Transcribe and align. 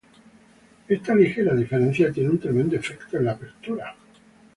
Esta 0.87 1.13
ligera 1.13 1.53
diferencia 1.53 2.11
tiene 2.11 2.31
un 2.31 2.39
tremendo 2.39 2.75
efecto 2.75 3.17
en 3.17 3.25
la 3.25 3.33
apertura. 3.33 3.95